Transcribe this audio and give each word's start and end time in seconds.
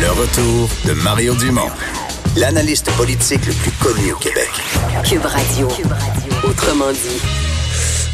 Le 0.00 0.10
retour 0.12 0.70
de 0.86 0.92
Mario 1.02 1.34
Dumont, 1.34 1.68
l'analyste 2.34 2.90
politique 2.96 3.44
le 3.44 3.52
plus 3.52 3.70
connu 3.72 4.12
au 4.12 4.16
Québec. 4.16 4.48
Cube 5.04 5.26
Radio. 5.26 5.68
Autrement 6.42 6.90
dit. 6.90 7.20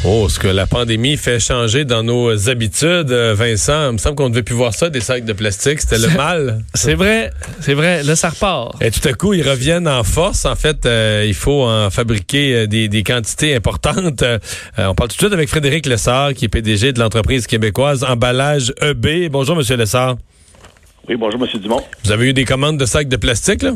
Oh, 0.05 0.29
ce 0.29 0.41
que 0.41 0.49
la 0.49 0.67
pandémie 0.67 1.17
fait 1.17 1.39
changer 1.39 1.85
dans 1.85 2.03
nos 2.03 2.49
habitudes, 2.49 3.13
euh, 3.13 3.35
Vincent, 3.39 3.91
il 3.91 3.93
me 3.93 3.99
semble 3.99 4.17
qu'on 4.17 4.25
ne 4.25 4.31
devait 4.31 4.43
plus 4.43 4.57
voir 4.57 4.75
ça, 4.75 4.91
des 4.91 5.01
sacs 5.01 5.25
de 5.25 5.33
plastique, 5.33 5.81
c'était 5.81 5.99
le 5.99 6.09
mal. 6.17 6.65
C'est 6.75 6.95
vrai, 6.95 7.31
c'est 7.61 7.75
vrai, 7.75 8.03
là 8.03 8.17
ça 8.17 8.31
repart. 8.31 8.83
Et 8.83 8.91
tout 8.91 9.07
à 9.09 9.13
coup, 9.13 9.33
ils 9.33 9.49
reviennent 9.49 9.87
en 9.87 10.03
force. 10.03 10.45
En 10.45 10.57
fait, 10.57 10.87
euh, 10.87 11.25
il 11.25 11.35
faut 11.35 11.63
en 11.69 11.91
fabriquer 11.91 12.55
euh, 12.55 12.67
des, 12.67 12.89
des 12.89 13.05
quantités 13.05 13.55
importantes. 13.55 14.23
Euh, 14.23 14.39
on 14.77 14.97
parle 14.97 15.09
tout 15.11 15.17
de 15.17 15.21
suite 15.21 15.33
avec 15.33 15.49
Frédéric 15.49 15.87
Lessard, 15.87 16.35
qui 16.35 16.47
est 16.47 16.49
PDG 16.49 16.93
de 16.93 16.99
l'entreprise 16.99 17.47
québécoise 17.47 18.03
Emballage 18.03 18.75
EB. 18.83 19.29
Bonjour, 19.31 19.55
Monsieur 19.55 19.77
Lessard. 19.77 20.17
Oui, 21.09 21.17
bonjour, 21.17 21.41
M. 21.43 21.61
Dumont. 21.61 21.81
Vous 22.05 22.13
avez 22.13 22.31
eu 22.31 22.33
des 22.33 22.45
commandes 22.45 22.79
de 22.79 22.85
sacs 22.85 23.09
de 23.09 23.17
plastique, 23.17 23.63
là? 23.63 23.73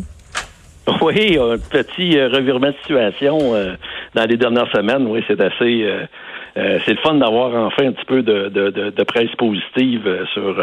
Oui, 1.03 1.39
un 1.39 1.57
petit 1.59 2.19
euh, 2.19 2.29
revirement 2.29 2.69
de 2.69 2.75
situation 2.83 3.55
euh, 3.55 3.75
dans 4.15 4.25
les 4.25 4.37
dernières 4.37 4.71
semaines. 4.73 5.07
Oui, 5.07 5.23
c'est 5.29 5.41
assez. 5.41 5.85
euh, 5.85 6.79
c'est 6.85 6.93
le 6.93 6.99
fun 7.03 7.15
d'avoir 7.15 7.55
enfin 7.67 7.87
un 7.87 7.93
petit 7.93 8.05
peu 8.07 8.23
de, 8.23 8.49
de, 8.49 8.71
de, 8.71 8.91
de 8.91 9.03
presse 9.05 9.31
positive 9.39 10.03
sur. 10.35 10.57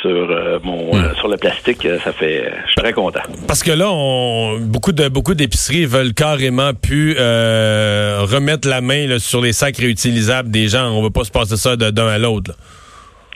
sur 0.00 0.60
mon 0.64 0.96
euh, 0.96 1.14
sur 1.16 1.28
le 1.28 1.36
plastique, 1.36 1.86
ça 2.02 2.12
fait 2.12 2.50
je 2.64 2.70
suis 2.72 2.80
très 2.80 2.92
content. 2.92 3.20
Parce 3.46 3.62
que 3.62 3.70
là, 3.72 3.88
on, 3.92 4.58
beaucoup 4.58 4.92
de 4.92 5.06
beaucoup 5.08 5.34
d'épiceries 5.34 5.84
veulent 5.84 6.14
carrément 6.14 6.72
plus 6.72 7.12
remettre 7.18 8.68
la 8.68 8.80
main 8.80 9.06
là, 9.06 9.18
sur 9.18 9.42
les 9.42 9.52
sacs 9.52 9.76
réutilisables 9.76 10.50
des 10.50 10.68
gens. 10.68 10.90
On 10.90 11.02
veut 11.02 11.10
pas 11.10 11.24
se 11.24 11.30
passer 11.30 11.56
ça 11.56 11.76
d'un 11.76 12.06
à 12.08 12.18
l'autre. 12.18 12.52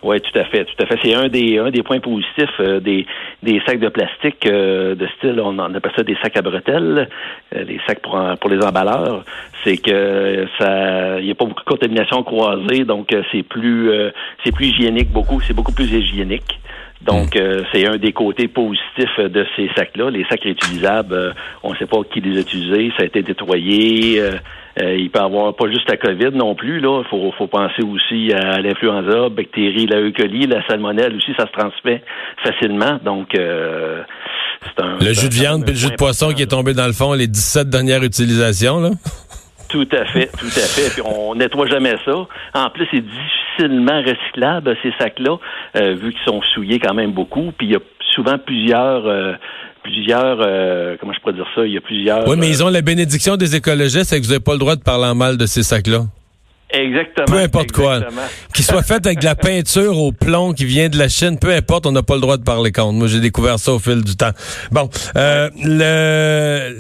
Oui, 0.06 0.20
tout 0.20 0.38
à 0.38 0.44
fait, 0.44 0.64
tout 0.64 0.80
à 0.80 0.86
fait. 0.86 0.98
C'est 1.02 1.14
un 1.14 1.26
des 1.26 1.58
un 1.58 1.70
des 1.70 1.82
points 1.82 1.98
positifs 1.98 2.60
euh, 2.60 2.78
des 2.78 3.04
des 3.42 3.60
sacs 3.66 3.80
de 3.80 3.88
plastique 3.88 4.46
euh, 4.46 4.94
de 4.94 5.04
style, 5.16 5.40
on, 5.40 5.58
appelle 5.58 5.92
ça 5.96 6.04
des 6.04 6.16
sacs 6.22 6.36
à 6.36 6.42
bretelles, 6.42 7.08
euh, 7.52 7.64
les 7.64 7.80
sacs 7.88 8.00
pour 8.02 8.16
pour 8.40 8.48
les 8.48 8.64
emballeurs. 8.64 9.24
C'est 9.64 9.78
que 9.78 10.46
ça, 10.60 11.18
il 11.18 11.24
n'y 11.24 11.32
a 11.32 11.34
pas 11.34 11.46
beaucoup 11.46 11.64
de 11.64 11.68
contamination 11.68 12.22
croisée, 12.22 12.84
donc 12.84 13.12
euh, 13.12 13.24
c'est 13.32 13.42
plus 13.42 13.90
euh, 13.90 14.12
c'est 14.44 14.54
plus 14.54 14.66
hygiénique 14.66 15.10
beaucoup, 15.10 15.40
c'est 15.40 15.54
beaucoup 15.54 15.72
plus 15.72 15.92
hygiénique. 15.92 16.60
Donc, 17.02 17.36
euh, 17.36 17.62
c'est 17.72 17.86
un 17.86 17.98
des 17.98 18.12
côtés 18.12 18.48
positifs 18.48 19.18
de 19.20 19.46
ces 19.54 19.68
sacs-là. 19.76 20.10
Les 20.10 20.24
sacs 20.24 20.42
réutilisables, 20.42 21.14
euh, 21.14 21.32
on 21.62 21.72
ne 21.72 21.76
sait 21.76 21.86
pas 21.86 21.98
qui 22.10 22.20
les 22.20 22.38
a 22.38 22.40
utilisés, 22.40 22.90
ça 22.96 23.02
a 23.02 23.06
été 23.06 23.22
nettoyé. 23.22 24.18
euh, 24.20 24.32
euh, 24.80 24.96
il 24.96 25.10
peut 25.10 25.20
y 25.20 25.22
avoir 25.22 25.54
pas 25.56 25.68
juste 25.68 25.88
la 25.90 25.96
COVID 25.96 26.32
non 26.32 26.54
plus. 26.54 26.80
Là, 26.80 27.02
faut, 27.08 27.32
faut 27.38 27.46
penser 27.46 27.82
aussi 27.82 28.32
à 28.32 28.60
l'influenza, 28.60 29.28
bactéries, 29.30 29.86
la 29.86 30.00
E. 30.00 30.12
coli, 30.12 30.46
la 30.46 30.66
salmonelle 30.66 31.16
aussi, 31.16 31.32
ça 31.36 31.46
se 31.46 31.52
transmet 31.52 32.02
facilement. 32.42 32.98
Donc, 33.04 33.34
euh, 33.34 34.02
c'est 34.62 34.82
un. 34.82 34.98
Le 35.00 35.12
jus 35.12 35.28
de 35.28 35.34
viande 35.34 35.64
puis 35.64 35.72
le 35.72 35.78
jus 35.78 35.90
de 35.90 35.96
poisson 35.96 36.32
qui 36.32 36.42
est 36.42 36.50
tombé 36.50 36.74
dans 36.74 36.86
le 36.86 36.92
fond, 36.92 37.14
les 37.14 37.26
17 37.26 37.70
dernières 37.70 38.02
utilisations. 38.02 38.80
Là. 38.80 38.90
Tout 39.68 39.88
à 39.92 40.04
fait, 40.06 40.30
tout 40.38 40.46
à 40.46 40.66
fait. 40.66 40.92
Puis 40.92 41.02
on 41.04 41.34
nettoie 41.34 41.66
jamais 41.66 41.96
ça. 42.04 42.26
En 42.54 42.70
plus, 42.70 42.86
c'est 42.92 43.02
difficilement 43.02 44.00
recyclable 44.00 44.76
ces 44.82 44.92
sacs-là, 44.98 45.38
euh, 45.76 45.94
vu 45.94 46.12
qu'ils 46.12 46.24
sont 46.24 46.40
souillés 46.54 46.78
quand 46.78 46.94
même 46.94 47.12
beaucoup. 47.12 47.52
Puis 47.58 47.66
il 47.66 47.72
y 47.72 47.76
a 47.76 47.80
souvent 48.14 48.38
plusieurs, 48.38 49.06
euh, 49.06 49.32
plusieurs, 49.86 50.38
euh, 50.40 50.96
comment 51.00 51.12
je 51.12 51.20
pourrais 51.20 51.34
dire 51.34 51.46
ça? 51.54 51.64
Il 51.64 51.72
y 51.72 51.78
a 51.78 51.80
plusieurs. 51.80 52.26
Oui, 52.28 52.36
mais 52.38 52.46
euh, 52.46 52.50
ils 52.50 52.64
ont 52.64 52.68
la 52.68 52.82
bénédiction 52.82 53.36
des 53.36 53.56
écologistes, 53.56 54.06
c'est 54.10 54.18
que 54.20 54.24
vous 54.24 54.30
n'avez 54.32 54.40
pas 54.44 54.52
le 54.52 54.58
droit 54.58 54.76
de 54.76 54.82
parler 54.82 55.06
en 55.06 55.14
mal 55.14 55.36
de 55.36 55.46
ces 55.46 55.62
sacs-là. 55.62 56.06
exactement. 56.72 57.26
Peu 57.26 57.38
importe 57.38 57.70
quoi. 57.72 58.00
Qu'ils 58.54 58.64
soient 58.64 58.82
faits 58.90 59.06
avec 59.06 59.20
de 59.20 59.24
la 59.24 59.34
peinture 59.36 59.98
au 59.98 60.10
plomb 60.12 60.52
qui 60.52 60.64
vient 60.64 60.88
de 60.88 60.98
la 60.98 61.08
Chine, 61.08 61.38
peu 61.38 61.52
importe, 61.54 61.86
on 61.86 61.92
n'a 61.92 62.02
pas 62.02 62.14
le 62.16 62.20
droit 62.20 62.36
de 62.36 62.42
parler 62.42 62.72
contre. 62.72 62.92
Moi, 62.94 63.06
j'ai 63.06 63.20
découvert 63.20 63.58
ça 63.58 63.72
au 63.72 63.78
fil 63.78 64.02
du 64.02 64.16
temps. 64.16 64.32
Bon, 64.72 64.90
euh, 65.16 65.48
le, 65.62 66.74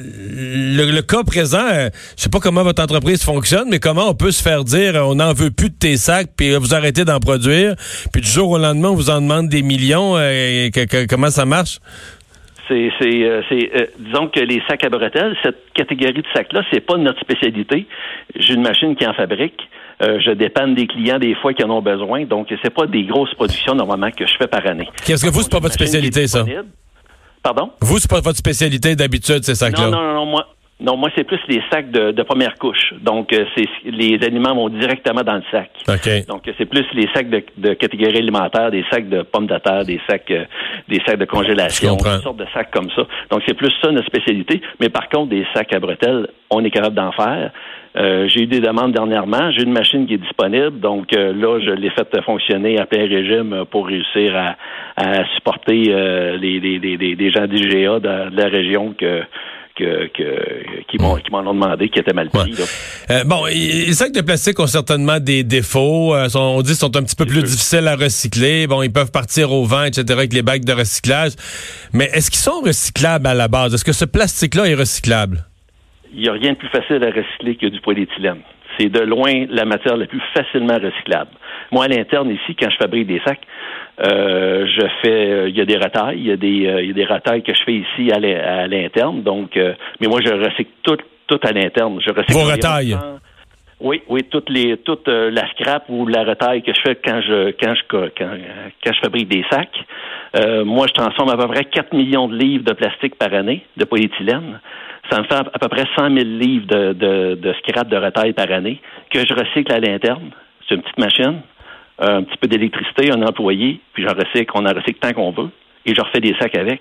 le 0.84 0.90
le 0.90 1.02
cas 1.02 1.22
présent, 1.22 1.64
euh, 1.72 1.88
je 2.16 2.22
sais 2.24 2.28
pas 2.28 2.40
comment 2.40 2.62
votre 2.64 2.82
entreprise 2.82 3.22
fonctionne, 3.22 3.68
mais 3.70 3.78
comment 3.78 4.08
on 4.10 4.14
peut 4.14 4.32
se 4.32 4.42
faire 4.42 4.64
dire 4.64 4.96
euh, 4.96 5.00
on 5.02 5.14
n'en 5.16 5.32
veut 5.32 5.50
plus 5.50 5.70
de 5.70 5.76
tes 5.78 5.96
sacs, 5.96 6.30
puis 6.36 6.52
euh, 6.52 6.58
vous 6.58 6.74
arrêtez 6.74 7.04
d'en 7.04 7.20
produire, 7.20 7.76
puis 8.12 8.20
du 8.22 8.28
jour 8.28 8.50
au 8.50 8.58
lendemain, 8.58 8.88
on 8.90 8.94
vous 8.94 9.10
en 9.10 9.20
demande 9.20 9.48
des 9.48 9.62
millions. 9.62 10.14
euh, 10.16 10.68
que- 10.70 10.84
que- 10.86 11.06
comment 11.06 11.30
ça 11.30 11.44
marche? 11.44 11.78
C'est, 12.68 12.90
c'est, 12.98 13.22
euh, 13.22 13.42
c'est, 13.48 13.70
euh, 13.76 13.86
disons 13.98 14.28
que 14.28 14.40
les 14.40 14.60
sacs 14.68 14.82
à 14.82 14.88
bretelles, 14.88 15.36
cette 15.42 15.72
catégorie 15.72 16.14
de 16.14 16.24
sacs-là, 16.34 16.62
c'est 16.72 16.80
pas 16.80 16.96
notre 16.96 17.20
spécialité. 17.20 17.86
J'ai 18.34 18.54
une 18.54 18.62
machine 18.62 18.96
qui 18.96 19.06
en 19.06 19.14
fabrique. 19.14 19.60
Euh, 20.02 20.18
je 20.20 20.32
dépanne 20.32 20.74
des 20.74 20.86
clients 20.86 21.18
des 21.18 21.34
fois 21.36 21.54
qui 21.54 21.64
en 21.64 21.70
ont 21.70 21.80
besoin. 21.80 22.24
Donc, 22.24 22.52
c'est 22.62 22.74
pas 22.74 22.86
des 22.86 23.04
grosses 23.04 23.32
productions 23.34 23.74
normalement 23.74 24.10
que 24.10 24.26
je 24.26 24.36
fais 24.36 24.48
par 24.48 24.66
année. 24.66 24.88
Qu'est-ce 25.04 25.24
que 25.24 25.30
vous, 25.30 25.42
c'est 25.42 25.50
pas 25.50 25.60
votre 25.60 25.74
spécialité, 25.74 26.26
ça? 26.26 26.44
Pardon? 27.42 27.70
Vous, 27.80 27.98
c'est 27.98 28.10
pas 28.10 28.20
votre 28.20 28.36
spécialité 28.36 28.96
d'habitude, 28.96 29.44
ces 29.44 29.54
sacs-là? 29.54 29.84
Non, 29.88 29.90
non, 29.92 30.02
non, 30.02 30.14
non, 30.14 30.26
moi. 30.26 30.48
Non, 30.78 30.94
moi, 30.98 31.08
c'est 31.16 31.24
plus 31.24 31.40
les 31.48 31.62
sacs 31.72 31.90
de, 31.90 32.10
de 32.12 32.22
première 32.22 32.54
couche. 32.58 32.92
Donc, 33.00 33.32
euh, 33.32 33.46
c'est 33.56 33.64
les 33.86 34.18
aliments 34.22 34.54
vont 34.54 34.68
directement 34.68 35.22
dans 35.22 35.36
le 35.36 35.42
sac. 35.50 35.70
OK. 35.88 36.26
Donc, 36.28 36.46
euh, 36.46 36.52
c'est 36.58 36.66
plus 36.66 36.84
les 36.92 37.08
sacs 37.14 37.30
de, 37.30 37.42
de 37.56 37.72
catégorie 37.72 38.18
alimentaire, 38.18 38.70
des 38.70 38.84
sacs 38.90 39.08
de 39.08 39.22
pommes 39.22 39.46
de 39.46 39.56
terre, 39.56 39.84
des 39.86 39.98
sacs, 40.06 40.30
euh, 40.30 40.44
des 40.86 41.00
sacs 41.06 41.18
de 41.18 41.24
congélation, 41.24 41.96
toutes 41.96 42.22
sortes 42.22 42.36
de 42.36 42.46
sacs 42.52 42.70
comme 42.70 42.90
ça. 42.90 43.06
Donc, 43.30 43.42
c'est 43.46 43.54
plus 43.54 43.72
ça 43.80 43.90
notre 43.90 44.06
spécialité. 44.06 44.60
Mais 44.78 44.90
par 44.90 45.08
contre, 45.08 45.30
des 45.30 45.46
sacs 45.54 45.72
à 45.72 45.80
bretelles, 45.80 46.28
on 46.50 46.62
est 46.62 46.70
capable 46.70 46.94
d'en 46.94 47.12
faire. 47.12 47.52
Euh, 47.96 48.28
j'ai 48.28 48.42
eu 48.42 48.46
des 48.46 48.60
demandes 48.60 48.92
dernièrement. 48.92 49.50
J'ai 49.52 49.62
une 49.62 49.72
machine 49.72 50.06
qui 50.06 50.12
est 50.14 50.18
disponible. 50.18 50.78
Donc, 50.80 51.10
euh, 51.14 51.32
là, 51.32 51.58
je 51.58 51.70
l'ai 51.70 51.88
fait 51.88 52.20
fonctionner 52.22 52.78
à 52.78 52.84
plein 52.84 53.08
régime 53.08 53.64
pour 53.70 53.86
réussir 53.86 54.36
à, 54.36 54.56
à 54.96 55.24
supporter 55.36 55.84
euh, 55.88 56.36
les, 56.36 56.60
les- 56.60 56.78
les 57.14 57.30
gens 57.30 57.46
d'IGA 57.46 57.98
de, 58.00 58.30
de 58.30 58.36
la 58.36 58.48
région 58.50 58.92
que, 58.92 59.22
que, 59.76 60.06
que, 60.08 60.82
qui 60.90 60.98
m'ont 60.98 61.16
qui 61.16 61.30
m'en 61.30 61.40
ont 61.40 61.54
demandé, 61.54 61.88
qui 61.88 61.98
étaient 61.98 62.12
mal 62.12 62.30
pris. 62.30 62.52
Ouais. 62.54 62.64
Euh, 63.10 63.24
bon, 63.24 63.44
les 63.46 63.92
sacs 63.92 64.12
de 64.12 64.20
plastique 64.22 64.58
ont 64.58 64.66
certainement 64.66 65.20
des 65.20 65.44
défauts. 65.44 66.14
Euh, 66.14 66.28
sont- 66.28 66.40
on 66.40 66.62
dit 66.62 66.68
qu'ils 66.68 66.76
sont 66.76 66.96
un 66.96 67.02
petit 67.02 67.16
peu 67.16 67.26
plus 67.26 67.42
difficiles 67.42 67.86
à 67.86 67.96
recycler. 67.96 68.66
Bon, 68.66 68.82
ils 68.82 68.92
peuvent 68.92 69.10
partir 69.12 69.52
au 69.52 69.64
vent, 69.64 69.84
etc., 69.84 70.04
avec 70.10 70.32
les 70.32 70.42
bacs 70.42 70.64
de 70.64 70.72
recyclage. 70.72 71.32
Mais 71.92 72.06
est-ce 72.12 72.30
qu'ils 72.30 72.40
sont 72.40 72.60
recyclables 72.64 73.26
à 73.26 73.34
la 73.34 73.48
base? 73.48 73.74
Est-ce 73.74 73.84
que 73.84 73.92
ce 73.92 74.04
plastique-là 74.06 74.66
est 74.68 74.74
recyclable? 74.74 75.44
il 76.14 76.22
n'y 76.22 76.28
a 76.28 76.32
rien 76.32 76.52
de 76.52 76.56
plus 76.56 76.68
facile 76.68 77.02
à 77.04 77.08
recycler 77.10 77.56
que 77.56 77.66
du 77.66 77.78
polyéthylène. 77.82 78.38
C'est 78.78 78.88
de 78.88 79.00
loin 79.00 79.46
la 79.48 79.64
matière 79.64 79.96
la 79.96 80.06
plus 80.06 80.20
facilement 80.34 80.74
recyclable. 80.74 81.30
Moi, 81.72 81.84
à 81.84 81.88
l'interne, 81.88 82.30
ici, 82.30 82.54
quand 82.54 82.70
je 82.70 82.76
fabrique 82.76 83.06
des 83.06 83.20
sacs, 83.26 83.40
euh, 84.04 84.66
je 84.66 84.86
fais, 85.02 85.30
euh, 85.30 85.48
il 85.48 85.56
y 85.56 85.60
a 85.60 85.64
des 85.64 85.76
retailles, 85.76 86.18
il 86.18 86.26
y 86.26 86.30
a 86.32 86.36
des, 86.36 86.66
euh, 86.66 86.82
il 86.82 86.88
y 86.88 86.90
a 86.90 86.94
des 86.94 87.04
retailles 87.04 87.42
que 87.42 87.54
je 87.54 87.62
fais 87.64 87.74
ici 87.74 88.10
à 88.12 88.18
l'in- 88.18 88.38
à 88.38 88.66
l'interne. 88.66 89.22
Donc, 89.22 89.56
euh, 89.56 89.72
mais 90.00 90.06
moi, 90.08 90.20
je 90.24 90.32
recycle 90.32 90.70
tout, 90.82 90.98
tout 91.26 91.40
à 91.42 91.52
l'interne. 91.52 91.98
Je 92.04 92.10
recycle 92.10 92.32
Vos 92.32 92.44
retailles? 92.50 92.90
100 92.92 92.98
Oui, 93.80 94.00
oui, 94.08 94.22
toutes 94.30 94.48
les, 94.48 94.76
toute 94.78 95.06
euh, 95.08 95.30
la 95.30 95.46
scrap 95.50 95.84
ou 95.88 96.06
la 96.06 96.24
retaille 96.24 96.62
que 96.62 96.72
je 96.74 96.80
fais 96.80 96.94
quand 96.96 97.20
je, 97.20 97.50
quand 97.60 97.74
je, 97.74 97.82
quand, 98.16 98.28
quand 98.84 98.92
je 98.94 99.00
fabrique 99.02 99.28
des 99.28 99.44
sacs. 99.50 99.78
Euh, 100.36 100.64
moi, 100.64 100.86
je 100.88 100.92
transforme 100.94 101.30
à 101.30 101.36
peu 101.36 101.46
près 101.48 101.64
4 101.64 101.92
millions 101.94 102.28
de 102.28 102.36
livres 102.36 102.64
de 102.64 102.72
plastique 102.72 103.16
par 103.16 103.32
année 103.34 103.62
de 103.76 103.84
polyéthylène. 103.84 104.60
Ça 105.10 105.20
me 105.20 105.24
fait 105.24 105.34
à 105.34 105.58
peu 105.58 105.68
près 105.68 105.84
100 105.96 106.14
000 106.14 106.14
livres 106.16 106.66
de, 106.66 106.92
de, 106.92 107.34
de 107.36 107.54
scrap 107.60 107.88
de 107.88 107.96
retaille 107.96 108.32
par 108.32 108.50
année 108.50 108.80
que 109.10 109.20
je 109.20 109.34
recycle 109.34 109.72
à 109.72 109.78
l'interne. 109.78 110.30
C'est 110.68 110.74
une 110.74 110.82
petite 110.82 110.98
machine, 110.98 111.40
un 111.98 112.22
petit 112.24 112.36
peu 112.38 112.48
d'électricité, 112.48 113.12
un 113.12 113.22
employé, 113.22 113.80
puis 113.92 114.04
j'en 114.04 114.14
recycle, 114.14 114.50
on 114.54 114.66
en 114.66 114.74
recycle 114.74 114.98
tant 115.00 115.12
qu'on 115.12 115.30
veut, 115.30 115.50
et 115.84 115.94
je 115.94 116.00
refais 116.00 116.20
des 116.20 116.34
sacs 116.40 116.56
avec. 116.56 116.80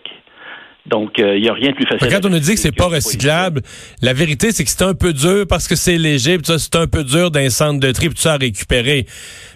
Donc, 0.85 1.13
il 1.17 1.41
n'y 1.41 1.49
a 1.49 1.53
rien 1.53 1.71
de 1.71 1.75
plus 1.75 1.87
facile. 1.87 2.07
Quand 2.09 2.27
on 2.27 2.29
nous 2.29 2.39
dit 2.39 2.53
que 2.53 2.59
c'est 2.59 2.75
pas 2.75 2.87
recyclable, 2.87 3.61
la 4.01 4.13
vérité, 4.13 4.51
c'est 4.51 4.63
que 4.63 4.69
c'est 4.69 4.83
un 4.83 4.93
peu 4.93 5.13
dur 5.13 5.45
parce 5.49 5.67
que 5.67 5.75
c'est 5.75 5.97
léger, 5.97 6.37
puis 6.37 6.45
ça, 6.45 6.59
c'est 6.59 6.75
un 6.75 6.85
peu 6.85 7.03
dur 7.03 7.31
d'un 7.31 7.49
centre 7.49 7.79
de 7.79 7.91
tri, 7.91 8.07
puis 8.07 8.15
tout 8.15 8.21
ça 8.21 8.33
à 8.33 8.37
récupérer. 8.37 9.05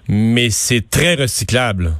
Mais 0.07 0.49
c'est 0.49 0.89
très 0.89 1.15
recyclable. 1.15 1.91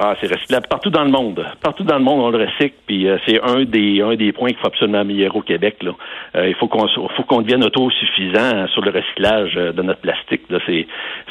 Ah, 0.00 0.14
c'est 0.20 0.32
recyclable 0.32 0.68
partout 0.68 0.90
dans 0.90 1.02
le 1.02 1.10
monde. 1.10 1.44
Partout 1.60 1.82
dans 1.82 1.98
le 1.98 2.04
monde, 2.04 2.20
on 2.20 2.30
le 2.30 2.44
recycle, 2.44 2.76
puis 2.86 3.08
euh, 3.08 3.18
c'est 3.26 3.40
un 3.42 3.64
des 3.64 4.00
un 4.00 4.14
des 4.14 4.32
points 4.32 4.50
qu'il 4.50 4.58
faut 4.58 4.68
absolument 4.68 5.00
améliorer 5.00 5.36
au 5.36 5.42
Québec. 5.42 5.78
Là. 5.82 5.90
Euh, 6.36 6.48
il 6.48 6.54
faut 6.54 6.68
qu'on 6.68 6.86
faut 6.88 7.24
qu'on 7.24 7.42
devienne 7.42 7.64
autosuffisant 7.64 8.68
sur 8.68 8.82
le 8.82 8.92
recyclage 8.92 9.54
euh, 9.56 9.72
de 9.72 9.82
notre 9.82 10.00
plastique. 10.00 10.42
Là. 10.50 10.60
C'est 10.66 10.86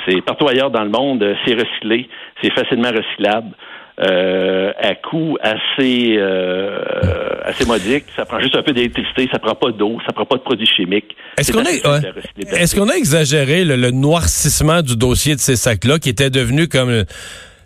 c'est 0.06 0.22
partout 0.22 0.50
ailleurs 0.50 0.70
dans 0.70 0.84
le 0.84 0.90
monde, 0.90 1.24
euh, 1.24 1.36
c'est 1.46 1.54
recyclé, 1.54 2.10
c'est 2.42 2.52
facilement 2.52 2.90
recyclable. 2.90 3.56
Euh, 4.00 4.74
à 4.78 4.94
coût 4.94 5.40
assez 5.42 6.18
euh, 6.20 6.78
assez 7.44 7.66
modique. 7.66 8.04
Ça 8.16 8.26
prend 8.26 8.40
juste 8.40 8.56
un 8.56 8.62
peu 8.62 8.72
d'électricité, 8.72 9.28
ça 9.32 9.40
prend 9.40 9.56
pas 9.56 9.72
d'eau, 9.72 9.98
ça 10.06 10.14
prend 10.14 10.26
pas 10.26 10.36
de 10.36 10.44
produits 10.44 10.68
chimiques. 10.68 11.16
Est-ce 11.36 11.52
qu'on 11.52 11.66
a, 11.66 12.62
est-ce 12.62 12.76
qu'on 12.76 12.90
a 12.90 12.94
exagéré 12.94 13.66
le, 13.66 13.76
le 13.76 13.90
noircissement 13.90 14.84
du 14.84 14.96
dossier 14.98 15.34
de 15.34 15.40
ces 15.40 15.56
sacs-là, 15.56 15.98
qui 15.98 16.10
était 16.10 16.30
devenu 16.30 16.68
comme 16.68 17.06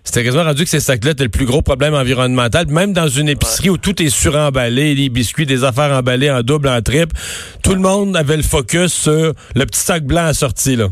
c'était 0.04 0.24
quasiment 0.24 0.44
rendu 0.44 0.64
que 0.64 0.70
ces 0.70 0.80
sacs-là 0.80 1.12
étaient 1.12 1.24
le 1.24 1.30
plus 1.30 1.46
gros 1.46 1.62
problème 1.62 1.94
environnemental. 1.94 2.68
Même 2.68 2.94
dans 2.94 3.08
une 3.08 3.30
épicerie 3.30 3.70
où 3.70 3.78
tout 3.78 4.02
est 4.02 4.10
suremballé, 4.10 4.96
les 4.96 5.10
biscuits, 5.10 5.46
des 5.46 5.64
affaires 5.64 5.92
emballées 5.92 6.32
en 6.32 6.42
double, 6.42 6.70
en 6.70 6.82
triple, 6.82 7.16
tout 7.64 7.74
le 7.74 7.80
monde 7.82 8.16
avait 8.16 8.38
le 8.38 8.44
focus 8.44 8.94
sur 8.94 9.34
le 9.56 9.66
petit 9.66 9.80
sac 9.80 10.04
blanc 10.04 10.26
assorti 10.26 10.76
là. 10.76 10.88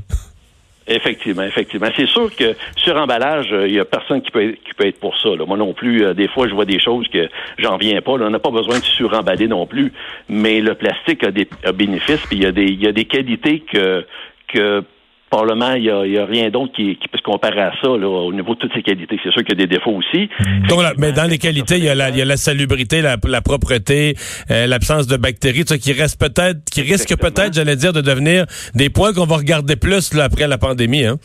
Effectivement, 0.92 1.44
effectivement. 1.44 1.88
C'est 1.96 2.08
sûr 2.08 2.36
que 2.36 2.56
sur 2.78 2.98
emballage, 2.98 3.50
il 3.52 3.74
y 3.74 3.80
a 3.80 3.86
personne 3.86 4.24
qui 4.24 4.32
peut 4.32 4.50
être, 4.50 4.64
qui 4.64 4.74
peut 4.74 4.88
être 4.88 5.00
pour 5.00 5.16
ça. 5.20 5.30
Là. 5.30 5.46
Moi 5.46 5.56
non 5.56 5.74
plus, 5.74 6.04
euh, 6.04 6.16
des 6.16 6.28
fois, 6.28 6.48
je 6.48 6.56
vois 6.56 6.66
des 6.66 6.80
choses 6.80 7.08
que 7.10 7.30
j'en 7.60 7.78
viens 7.78 8.02
pas. 8.02 8.18
Là. 8.18 8.26
On 8.26 8.32
n'a 8.32 8.40
pas 8.40 8.50
besoin 8.50 8.80
de 8.80 8.84
suremballer 8.84 9.48
non 9.48 9.68
plus. 9.68 9.94
Mais 10.30 10.62
le 10.62 10.74
plastique 10.74 11.24
a 11.24 11.30
des 11.30 11.48
a 11.64 11.74
bénéfices, 11.74 12.22
puis 12.28 12.38
il 12.38 12.44
y 12.44 12.48
a 12.48 12.52
des 12.52 12.66
il 12.66 12.82
y 12.82 12.88
a 12.88 12.92
des 12.92 13.06
qualités 13.06 13.64
que 13.72 14.04
que 14.48 14.84
Probablement, 15.30 15.74
il 15.74 15.84
n'y 15.84 16.18
a, 16.18 16.24
a, 16.24 16.26
rien 16.26 16.50
d'autre 16.50 16.74
qui, 16.74 16.96
qui, 16.96 17.08
peut 17.08 17.18
se 17.18 17.24
comparer 17.24 17.62
à 17.62 17.72
ça 17.82 17.88
là, 17.88 18.08
au 18.08 18.34
niveau 18.34 18.56
de 18.56 18.60
toutes 18.60 18.74
ces 18.74 18.82
qualités. 18.82 19.20
C'est 19.24 19.32
sûr 19.32 19.44
qu'il 19.44 19.60
y 19.60 19.64
a 19.64 19.66
des 19.66 19.76
défauts 19.76 19.92
aussi. 19.92 20.30
Donc, 20.68 20.82
là, 20.82 20.94
mais 20.98 21.12
dans 21.12 21.30
les 21.30 21.38
qualités, 21.38 21.78
il 21.78 21.84
y 21.84 21.90
a 21.90 21.96
la, 21.96 22.10
il 22.10 22.18
y 22.18 22.22
a 22.22 22.26
la 22.26 22.38
salubrité, 22.38 23.02
la, 23.02 23.18
la 23.28 23.42
propreté, 23.42 24.16
euh, 24.50 24.66
l'absence 24.66 25.06
de 25.06 25.18
bactéries, 25.18 25.66
tout 25.66 25.74
ça 25.74 25.78
qui 25.78 25.94
reste 25.94 26.20
peut-être, 26.20 26.64
qui 26.72 26.82
risque 26.82 27.16
peut-être, 27.16 27.54
j'allais 27.54 27.76
dire, 27.76 27.94
de 27.94 28.02
devenir 28.02 28.46
des 28.74 28.90
points 28.90 29.14
qu'on 29.14 29.26
va 29.26 29.38
regarder 29.38 29.76
plus 29.76 30.14
là, 30.16 30.24
après 30.24 30.48
la 30.48 30.58
pandémie. 30.58 31.06
Hein? 31.06 31.18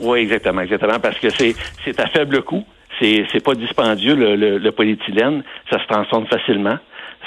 Oui, 0.00 0.20
exactement, 0.20 0.62
exactement, 0.62 0.98
parce 0.98 1.18
que 1.18 1.28
c'est 1.30 2.00
à 2.00 2.06
faible 2.08 2.42
coût. 2.42 2.64
C'est 3.00 3.24
c'est 3.32 3.42
pas 3.42 3.54
dispendieux 3.54 4.14
le, 4.14 4.36
le, 4.36 4.58
le 4.58 4.72
polyéthylène, 4.72 5.42
ça 5.70 5.78
se 5.80 5.86
transforme 5.86 6.26
facilement 6.26 6.78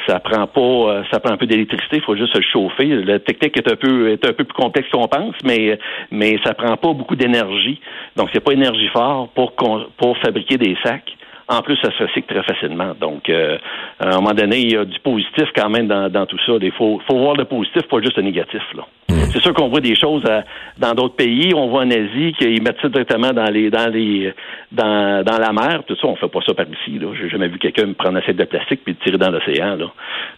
ça 0.07 0.19
prend 0.19 0.47
pas 0.47 0.61
euh, 0.61 1.03
ça 1.11 1.19
prend 1.19 1.33
un 1.33 1.37
peu 1.37 1.45
d'électricité, 1.45 1.97
il 1.97 2.03
faut 2.03 2.15
juste 2.15 2.35
se 2.35 2.41
chauffer. 2.41 2.87
La 3.03 3.19
technique 3.19 3.57
est 3.57 3.71
un 3.71 3.75
peu 3.75 4.09
est 4.09 4.25
un 4.27 4.33
peu 4.33 4.43
plus 4.43 4.53
complexe 4.53 4.89
qu'on 4.91 5.07
pense, 5.07 5.35
mais 5.43 5.79
mais 6.11 6.37
ça 6.43 6.53
prend 6.53 6.75
pas 6.77 6.93
beaucoup 6.93 7.15
d'énergie. 7.15 7.79
Donc 8.15 8.29
c'est 8.33 8.43
pas 8.43 8.53
énergie 8.53 8.87
fort 8.89 9.29
pour 9.29 9.53
pour 9.55 10.17
fabriquer 10.17 10.57
des 10.57 10.75
sacs. 10.83 11.15
En 11.49 11.61
plus, 11.61 11.75
ça 11.77 11.91
se 11.91 12.03
recycle 12.03 12.33
très 12.33 12.43
facilement. 12.43 12.93
Donc, 12.99 13.27
euh, 13.27 13.57
à 13.99 14.13
un 14.13 14.15
moment 14.15 14.33
donné, 14.33 14.59
il 14.59 14.71
y 14.71 14.77
a 14.77 14.85
du 14.85 14.97
positif 15.01 15.49
quand 15.53 15.69
même 15.69 15.87
dans, 15.87 16.09
dans 16.09 16.25
tout 16.25 16.39
ça. 16.45 16.53
Il 16.61 16.71
faut, 16.71 17.01
faut 17.05 17.17
voir 17.17 17.35
le 17.35 17.43
positif, 17.43 17.83
pas 17.83 17.99
juste 18.01 18.15
le 18.15 18.23
négatif. 18.23 18.61
Là. 18.75 18.83
Mm. 19.13 19.31
C'est 19.31 19.41
sûr 19.41 19.53
qu'on 19.53 19.69
voit 19.69 19.81
des 19.81 19.95
choses 19.95 20.23
à, 20.25 20.43
dans 20.77 20.93
d'autres 20.93 21.15
pays. 21.15 21.53
On 21.55 21.69
voit 21.69 21.83
en 21.83 21.91
Asie 21.91 22.33
qu'ils 22.37 22.61
mettent 22.61 22.81
ça 22.81 22.89
directement 22.89 23.31
dans 23.31 23.49
les 23.49 23.69
dans 23.69 23.91
les 23.91 24.33
dans, 24.71 25.23
dans 25.23 25.37
la 25.37 25.53
mer. 25.53 25.83
Tout 25.87 25.95
ça, 25.95 26.07
on 26.07 26.15
fait 26.15 26.27
pas 26.27 26.39
ça 26.45 26.53
par 26.53 26.65
ici. 26.65 26.99
Là. 26.99 27.07
J'ai 27.19 27.29
jamais 27.29 27.47
vu 27.47 27.59
quelqu'un 27.59 27.91
prendre 27.93 28.17
un 28.17 28.21
assiette 28.21 28.37
de 28.37 28.45
plastique 28.45 28.81
puis 28.83 28.95
le 28.97 29.03
tirer 29.03 29.17
dans 29.17 29.29
l'océan. 29.29 29.75
Là. 29.75 29.85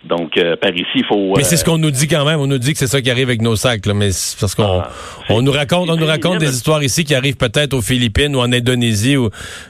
Donc, 0.03 0.37
euh, 0.37 0.55
par 0.55 0.71
ici, 0.71 0.85
il 0.95 1.05
faut. 1.05 1.33
Mais 1.35 1.43
c'est 1.43 1.57
ce 1.57 1.65
qu'on 1.65 1.77
nous 1.77 1.91
dit 1.91 2.07
quand 2.07 2.25
même. 2.25 2.39
On 2.39 2.47
nous 2.47 2.57
dit 2.57 2.73
que 2.73 2.79
c'est 2.79 2.87
ça 2.87 3.01
qui 3.01 3.09
arrive 3.09 3.29
avec 3.29 3.41
nos 3.41 3.55
sacs. 3.55 3.85
Là. 3.85 3.93
Mais 3.93 4.11
c'est 4.11 4.39
parce 4.39 4.55
qu'on 4.55 4.81
ah, 4.81 4.89
on 5.29 5.41
nous 5.41 5.51
raconte 5.51 5.89
on 5.89 5.95
nous 5.95 6.05
raconte 6.05 6.39
des 6.39 6.53
histoires 6.53 6.83
ici 6.83 7.03
qui 7.03 7.15
arrivent 7.15 7.37
peut-être 7.37 7.73
aux 7.73 7.81
Philippines 7.81 8.35
ou 8.35 8.39
en 8.39 8.51
Indonésie, 8.51 9.17
ou, 9.17 9.29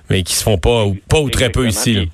mais 0.10 0.24
qui 0.24 0.34
se 0.34 0.44
font 0.44 0.58
pas 0.58 0.86
ou 0.86 0.98
pas 1.10 1.19
ou 1.19 1.30
très 1.30 1.50
peu 1.50 1.68
ici. 1.68 2.10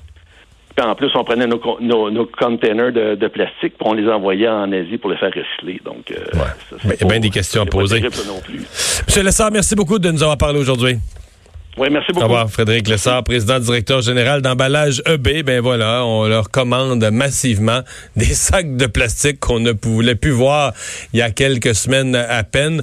Puis 0.76 0.86
en 0.86 0.94
plus, 0.94 1.10
on 1.14 1.24
prenait 1.24 1.46
nos, 1.46 1.60
nos, 1.80 2.10
nos 2.10 2.26
containers 2.26 2.92
de, 2.92 3.14
de, 3.14 3.28
plastique 3.28 3.76
pour 3.76 3.88
on 3.88 3.92
les 3.94 4.08
envoyait 4.08 4.48
en 4.48 4.70
Asie 4.72 4.96
pour 4.96 5.10
les 5.10 5.16
faire 5.16 5.30
recycler. 5.30 5.80
Donc, 5.84 6.10
euh, 6.10 6.38
ouais. 6.38 6.94
il 6.96 7.00
y 7.00 7.04
a 7.04 7.06
bien 7.06 7.20
des 7.20 7.30
questions 7.30 7.62
à 7.62 7.66
poser. 7.66 8.00
Monsieur 8.00 9.22
Lessard, 9.22 9.50
merci 9.50 9.74
beaucoup 9.74 9.98
de 9.98 10.10
nous 10.10 10.22
avoir 10.22 10.38
parlé 10.38 10.58
aujourd'hui. 10.58 10.96
Oui, 11.78 11.88
merci 11.90 12.12
beaucoup. 12.12 12.26
Au 12.26 12.28
revoir, 12.28 12.50
Frédéric 12.50 12.86
Lessard, 12.86 13.24
président 13.24 13.58
directeur 13.58 14.02
général 14.02 14.42
d'emballage 14.42 15.02
EB. 15.06 15.42
Ben 15.42 15.60
voilà, 15.62 16.04
on 16.04 16.26
leur 16.28 16.50
commande 16.50 17.02
massivement 17.10 17.80
des 18.14 18.26
sacs 18.26 18.76
de 18.76 18.86
plastique 18.86 19.40
qu'on 19.40 19.58
ne 19.60 19.72
voulait 19.82 20.14
plus 20.14 20.32
voir 20.32 20.74
il 21.14 21.20
y 21.20 21.22
a 21.22 21.30
quelques 21.30 21.74
semaines 21.74 22.14
à 22.14 22.44
peine. 22.44 22.80